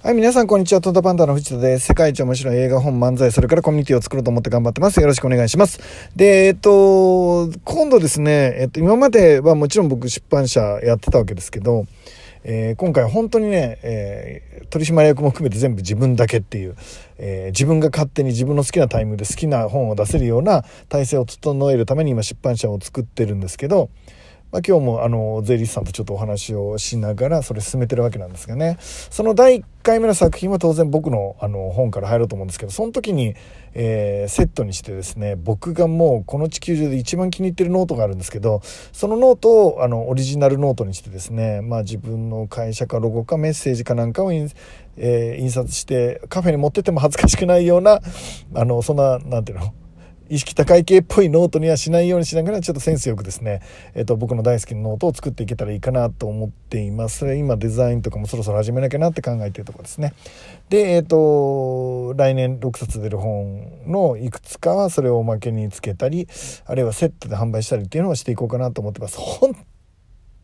[0.00, 0.80] はい、皆さん、こんにちは。
[0.80, 1.86] トンタパンダの藤田です。
[1.86, 5.00] 世界一面白い映画、本、漫才、それからコミュニティを作ろうと思って頑張ってます。
[5.00, 5.80] よろしくお願いします。
[6.14, 11.86] で、えっと、今度ですね、えっと、今まではもちろん僕出版社やってたわけですけど、
[12.44, 16.76] えー、今回本当にね、えー、取締役も含めて全部自分だけっていう、
[17.18, 23.90] えー、自分が勝手に自分の好きなタイムで好きな本を出せるような体制を整えるために今出版社を作ってるんですけど、
[24.50, 28.78] まあ、今日もあの税理士さんとちょっとお話をしながらそれ進めてるわけなんですがね。
[28.80, 33.34] その第1回目の作品は当然僕のあの本から入ろうと思うんですけどその時に、
[33.74, 38.60] えー、セットにしてですね僕がもうこの地球上で一番気に入ってるノートがあるんですけど
[38.92, 44.54] そのノートをあのオリジナルノートにしてですね、まあ、自分の会社かロゴかメッセージかなんかを印,、
[44.96, 48.00] えー、印刷してカフェに持ってても恥ずかしくないような
[48.54, 49.74] あのそんななんていうの？
[50.30, 53.62] 意識高い系っぽいノートにはしないようにしながらちょっとセンスよくですね、
[53.94, 57.34] えっ、と、僕の大好きなノートを作っていけたらいいかなと思っています。
[57.34, 60.12] 今デザインとかもそろそろ始めなきゃなって考えてるとこですね。
[60.68, 66.28] で、えっ、と、来年6冊出る本のいくつかはそれをおまけにつけたり、
[66.66, 69.18] あるいはセットで販売したりっていうのをしていこうかなと思ってます。
[69.18, 69.56] 本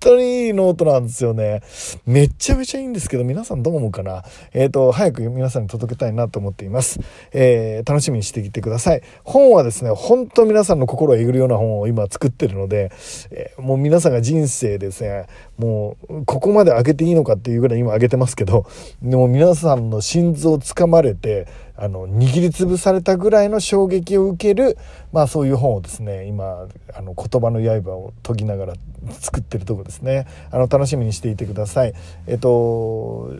[0.00, 1.62] 当にいいノートなんですよね。
[2.06, 7.00] めっちゃめちゃいいんですけど、皆さんどう思うかなえっ、ー、と、早く皆さんに届けたいなと思っています。
[7.32, 9.02] えー、楽しみにしてきてください。
[9.24, 12.92] 本はですね、本当皆さんの心をえぐるような本を今作ってるので、
[13.30, 15.26] えー、もう皆さんが人生ですね、
[15.58, 18.66] もう、ここまで開けていいのかっていうぐらい今開けてますけど、
[19.02, 21.46] でも皆さんの心臓をつかまれて、
[21.80, 24.76] あの握りつぶされたぐらいの衝撃を受ける、
[25.12, 28.74] まあ、そういう本をですね今あの言葉の刃を研ぎながら
[29.20, 30.26] 作ってるとこですね。
[30.50, 31.94] あの楽しみにしていてください。
[32.26, 33.30] えっと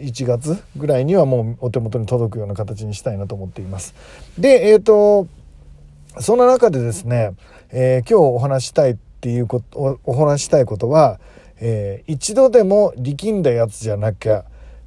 [0.00, 3.94] 1月ぐらいにはもうお手元に届くような形にしたいなと思っています。
[4.36, 5.28] でえっと
[6.18, 7.34] そんな中でですね、
[7.70, 11.20] えー、今日お話したいっていうことお話したいことは、
[11.60, 14.44] えー、一度でも力んだやつじゃなきゃ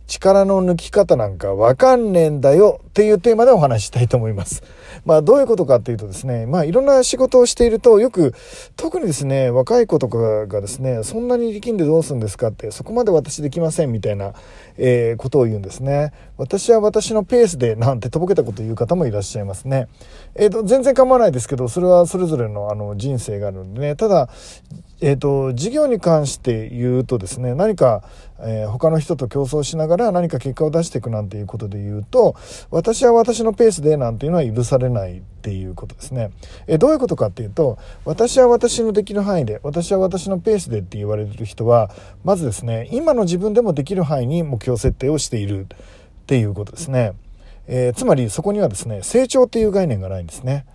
[0.09, 4.63] 力の抜き方なんかわかんねえんだよっていうテーマでお話したいと思います。
[5.05, 8.33] まあどういうことかっていうとですね、まあいろんな仕事をしているとよく
[8.75, 14.33] 特にですね、若い子とかがですね、そんなに力んでどうするんですかってそこまで私できませんみたいな、
[14.77, 16.13] えー、ことを言うんですね。
[16.37, 19.87] 私は私のペースでなんてとぼけたこと言う方もいらっしゃいますね。
[20.35, 24.29] えっ、ー、と、全然構わないですけど、それはそれぞれのあの人生があるんでね、ただ、
[25.01, 28.03] えっ、ー、と、事業に関して言うとですね、何か、
[28.41, 32.35] えー、他の人と競争しながら何か結果を出していくなんていうことで言うと、
[32.71, 36.31] 私は私のペースでなんていうのは許されれないっていうことですね。
[36.67, 41.91] え、どういうことかっていうと、私は私のできる範囲で、私は私のペースでって言われる人は、
[42.23, 45.65] まずですね、今の自分でもできる範囲に目標設定をしているっ
[46.25, 47.13] ていうことですね。
[47.67, 50.65] えー、つまりそこにはですね、成長っていう概念がないんですね。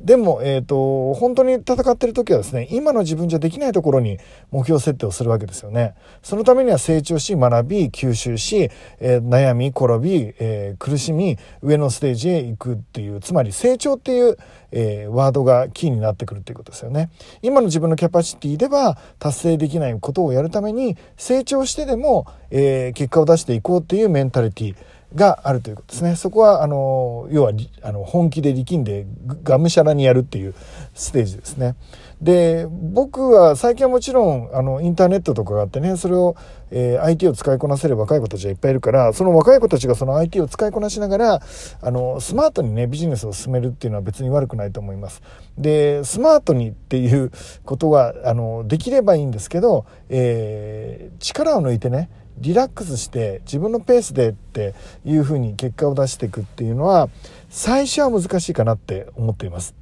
[0.00, 4.18] でも、えっ、ー、と、本当に戦ってる時はですね、今の自分じゃできないところに
[4.52, 5.94] 目標設定をするわけですよね。
[6.22, 8.70] そのためには成長し、学び、吸収し、
[9.00, 14.36] えー、悩み、転び、えー、苦しみ、上のステージへ行くっていう、つまり成長っていう、
[14.70, 17.08] えワードがキーになってくるっていうことですよね。
[17.40, 24.76] 今の自分のキャパシティでは達成できないことをやるために、成長してでも、え結果を出していこうっていうメンタリティ。
[25.14, 26.16] があるということですね。
[26.16, 27.52] そこは、あの、要は、
[27.82, 29.06] あの、本気で力んで、
[29.42, 30.54] がむしゃらにやるっていう
[30.94, 31.76] ステージですね。
[32.20, 36.36] で、僕は最近はもちろん、あの、インターネットとかがあってね、それを、
[36.70, 41.42] えー、IT を使いこなせる若い子たちがいっぱいいるから、その若い子たちがその IT を使いこなしながら、
[41.80, 45.22] あの、スマートにね、ビジネスを進めるっていうのは別に悪くないと思います。
[45.56, 47.30] で、スマートにっていう
[47.64, 52.10] ことが、あの、できればいいんですけど、えー、力を抜いてね、
[52.40, 57.08] リラックスして自分のペースでっていうふうに結果を出していくっていうのは
[57.48, 59.74] 最初は難しいかなって思っています。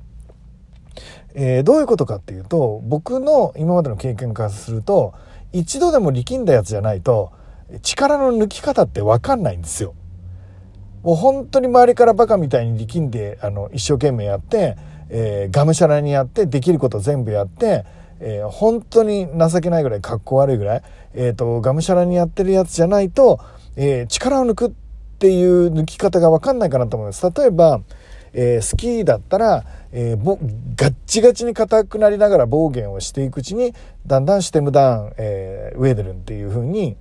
[1.35, 5.13] えー、どういうことかっていうと僕の今までの経験からすると
[5.53, 7.33] 一度でも力んだやつじゃないと
[7.83, 9.95] 力の抜き方って分かんないんですよ。
[11.03, 14.77] もう本当に周りからバカみたいに力んであの一生懸命やって、
[15.09, 17.85] えー、がむしゃらにやってできること全部やって
[18.21, 20.83] えー、本当に情けないぐらい格好悪いぐらい、
[21.15, 23.41] えーと、がむしゃらにやってるやつじゃないと、
[23.77, 24.71] えー、力を抜くっ
[25.19, 27.27] ていう抜き方が分かんないかなと思います。
[27.37, 27.81] 例えば、
[28.33, 30.39] えー、スキーだったら、えー、ぼ
[30.77, 33.75] ガッチガチに硬くなりながら暴言をしていくうちに
[34.07, 36.97] だんだんシテムダウン、えー、ウェーデルンっていう風に、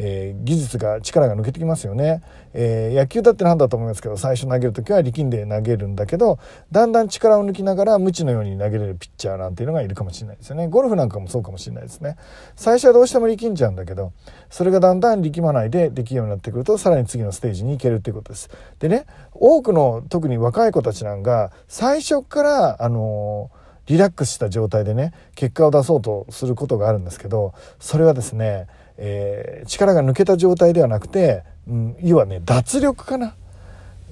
[0.00, 2.22] えー、技術が力が抜けてきますよね、
[2.54, 6.38] えー、野球だってなんだと思いますけど最初投げる時は力んで投げるんだけど
[6.70, 10.68] だんだん力を抜きながら無知のように投げれるピッチャーなんていうのがいるかもしれないですよね。
[10.68, 12.16] ゴルフなんかもそうかもしれないですね。
[12.54, 14.12] 最初はどうしても力んじゃうんだけど
[14.50, 18.50] それがだんだん力まないでできるようになってくるとさらに次のステージに行けるっていうことです。
[18.78, 28.68] でね多くの特に若い子たちなんか最初からあのー、リラックスした状態でね結果を出そうとすることがあるんですけどそれはですね
[28.98, 33.34] えー、力が抜けた状態ではなくてうん、要はね脱力かな。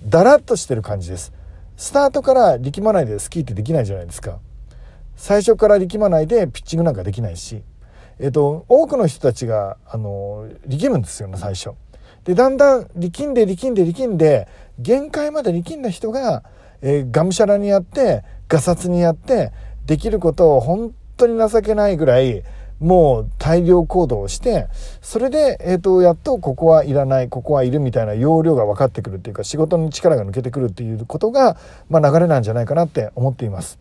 [0.04, 1.32] だらっとしてる感じです。
[1.76, 4.38] スタートから力まないでスキーってできないじゃないですか。
[5.16, 7.62] 最初から力まないでピッチングなんかできないし。
[8.18, 11.70] えっと、多くの人たちがあの力むんですよね最初。
[12.24, 14.48] でだんだん力んで力んで力んで
[14.78, 16.42] 限界まで力んだ人が、
[16.82, 19.52] えー、がむしゃらにやってがさつにやって
[19.86, 22.42] できることを本当に情けないぐらい
[22.78, 24.68] もう大量行動をして
[25.00, 31.56] それで、えーと、やっとここはいらないここはいるみたいな要領が分かってくるっていうか仕事の力が抜けてくるっていうことが、
[31.88, 33.78] まあ、流れなんじゃないかなって思っています。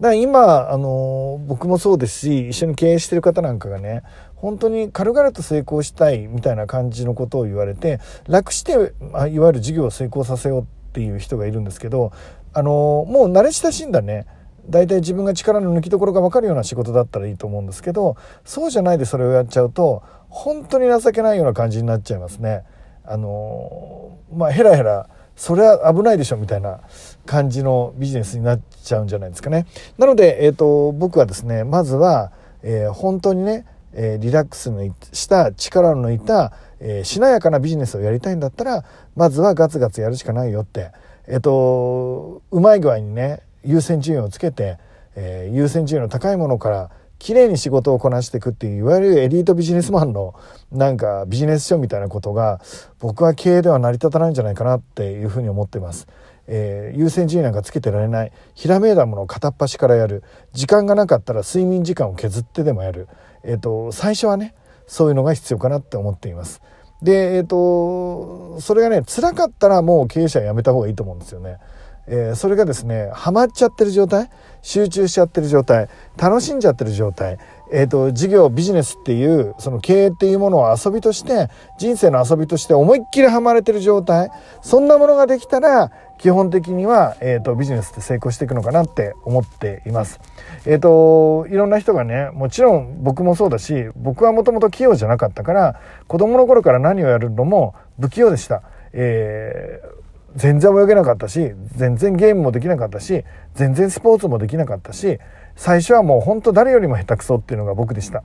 [0.00, 4.02] だから今、あの僕もそうですし一緒に経営してる方なんかがね
[4.34, 12.12] 本当に軽々と成功したいみたいな感じのことを言われて楽して、まあ、いわゆる事業を成功させようっていう人がいるんですけど、
[12.52, 14.26] あのもう慣れ親しんだね
[14.68, 22.64] 大体自分が力の抜きどころが分かるような仕事だったらいいと思うんですけどそうじゃないでそれをやっちゃうと本当に情けないような感じになっちゃいますね。
[23.04, 26.80] あのまあヘラヘラそれは危ないでしょみたいな
[27.26, 29.66] 感じのビジネスになっちゃうんじゃないですかね。
[29.98, 32.32] なので、えーと、僕はですねまずは、
[32.62, 34.82] えー、本当にね、えー、リラックスの
[35.12, 38.84] した力の抜いた、えー、しなやかなビジネスをやりたいんだったら
[39.16, 40.92] まずはガツガツやるしかないよって、
[41.26, 44.78] えーと、うまい具合にね優先順位をつけて、
[45.16, 50.34] え優先順位の高いものから綺麗に仕事をこなしていくっていういわゆるエリートビジネスマンの
[50.70, 52.60] なんかビジネス書みたいなことが
[52.98, 56.06] 僕は経営では成り立たないんじゃないかなっていうふうに思ってます。
[56.46, 60.22] えー、優先順位なんかつけてられないひらめいたものを片っ端からやる
[60.52, 63.08] 時間がなかったら睡眠時間を削ってでもやる、
[63.42, 64.54] えーと、最初はね
[64.86, 66.60] そういうのが必要かなって思っています。
[67.00, 71.56] でえっ、ー、とそれがね辛かったらもう経営者やめた方がいいと思うんですよね。
[72.06, 74.30] えー、それがですねハマっちゃってる状態
[74.62, 77.38] 集中しちゃってる状態楽しんじゃってる状態、
[77.70, 81.48] えーと、事業ビジネスっていうその経営っていうものを遊びとして
[81.78, 84.30] 人生の遊びとして思いっきりハマれてる状態
[84.62, 90.20] そんなものができたら基本的には、えーと、ビジネスって成功していくのかなって思っています。
[90.64, 98.62] えっ、ー、といろんな人がねもちろん僕もそうだし僕はもともと器用じゃなかったから子供の頃から何をやるのも不器用でした。
[98.92, 100.03] えー
[100.36, 105.18] 全然泳げなかったし全然ゲームもできなかったし全然スポーツもできなかったし
[105.56, 108.22] 最初はもうほんと誰よりも下手くそっていうのが僕でした。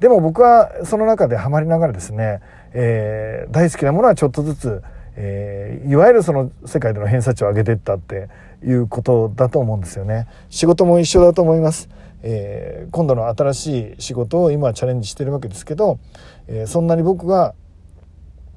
[0.00, 2.40] でも僕はその中でハマりながらですね、
[2.72, 4.82] えー、大好きなものはちょっとずつ、
[5.16, 8.28] えー、いわゆるその世界での偏差値を上げていったって
[8.64, 10.28] いうことだと思うんですよね。
[10.50, 11.88] 仕事も一緒だと思います、
[12.22, 15.98] えー、今度の新しい仕事を今チャレンジしてるわけですけど、
[16.46, 17.54] えそんなに僕が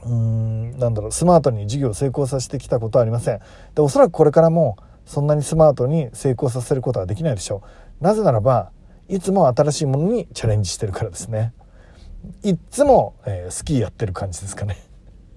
[0.05, 3.39] うんなんだろうスマートに事業を成功させてきたことはありません。
[3.75, 7.63] でおそらくこれからもそんなにスマートに成功させることはできないでしょ
[8.01, 8.03] う。
[8.03, 8.71] なぜならば
[9.07, 11.53] いつも新しいものにチャレンジしてるからですね。
[12.43, 14.77] いっつも、えー、スキーやってる感じですかね。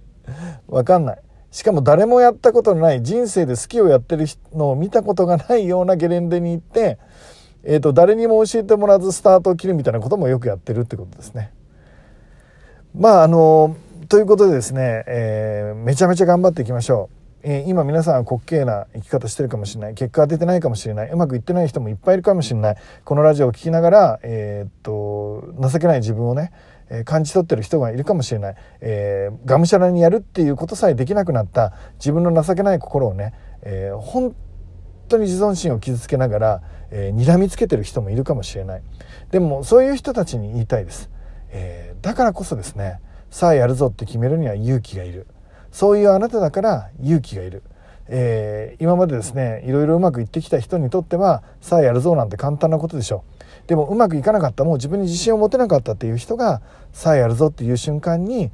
[0.69, 1.19] わかんない。
[1.51, 6.99] しかも誰もやったことのない人生でスキーをやってるのを見たことがないようなゲレンデに行って、
[7.63, 11.53] えーと誰にも教えてもらわずスタートを切るみたいなこともよくやってるってことですね。
[12.95, 13.77] まああの
[14.15, 17.41] ということでですね、えー、めちゃめちゃ頑張っていきましょう。
[17.43, 19.95] え、今皆さんは滑稽な生き方してるかもしれない。
[19.95, 21.11] 結果が出てないかもしれない。
[21.11, 22.77] うまくいってない人もいっぱいいるかもしれない。
[23.05, 26.53] このラジオを聴きながら、えー、っと情けない自分をね、
[26.91, 31.73] えー、感じ取ってる人がいるかもしれない、えー、がむしゃらにやるっていうことさえできなくなった。
[31.95, 34.33] 自分の情けない心をね、えー、本
[35.09, 38.83] 当に自尊心を傷つけながら、えー、睨みつけてる人もいるかもしれない。
[39.33, 41.11] でもそういう人たちに言いたいです、
[41.51, 43.01] え、だからこそですね
[43.35, 45.27] さあやるぞって決めるには勇気がいる。
[45.73, 47.65] そういうあなただから勇気がいる、
[48.07, 53.25] えー、今までですねいろいろうまくいってきた人にとってはさあやるぞなんて簡単なことでしょ
[53.65, 53.67] う。
[53.67, 56.63] でもうまくいかなかったもう自分に自信を持てなかったっていう人が
[56.93, 58.53] さあやるぞっていう瞬間に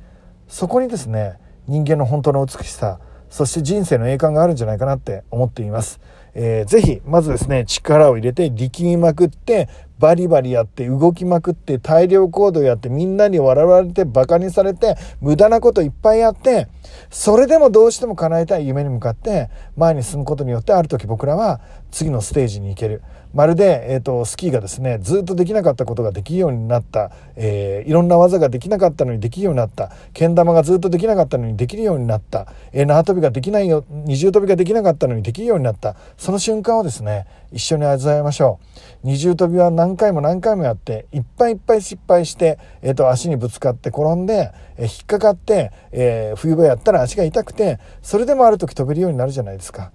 [0.49, 6.01] そこにですね人間の本当の美しさそして人生の栄冠があるんじゃないかなって思っています。
[6.35, 9.69] えー、ぜひ、まずですね、力を入れて力みまくって、
[10.01, 16.69] バリバリやって動きまくって大量行動やってみんなに笑われてバカにされて無駄なこといっぱいやって
[17.11, 23.03] それでもどうしても叶えたい夢に向かって前に進むことによってある時僕らは次のステージに行ける。
[23.33, 29.93] まるで、えーと、スキーがですねずっとできなかったことができるようになった、えー、いろんな技ができなかったのにできるようになった。
[30.13, 35.95] けん玉がずっとできなかったのにできるようになった、えー、縄跳びができないよ二重跳びができなかったのにできるようになった。
[36.19, 38.61] その瞬間をですね一緒に味わいましょ
[39.05, 49.93] う二重跳びは何回も何回もやっていっぱいいっぱい失敗して、えーと、足にぶつかって転んで、えー、引っかかって、えー、冬場やったら足が痛くてそれでもある時飛べるようになるじゃないですか。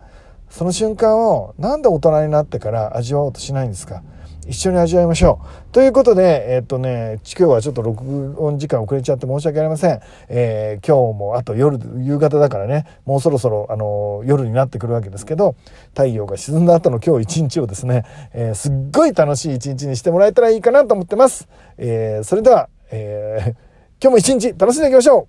[0.50, 4.03] その瞬間をなんで大人になってから味わおうとしないんですか？
[4.48, 5.74] 一緒に味わいましょう。
[5.74, 10.00] ということで、えっとね、今日はちょっと録音時間遅れちゃって申し訳ありません。
[10.30, 15.56] えー、今日もあと夜、夕方だからね、もうそろそろ、あの夜になってくるわけですけど、
[15.90, 21.48] 太陽が沈んだ後の今日一日をですね、えー、すっごい楽しい一日にしてもらえたらいいかなと思ってます。
[21.78, 23.56] えー、それでは、え、
[24.02, 25.28] 今日も一日楽しんでいきましょ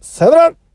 [0.00, 0.65] うさよなら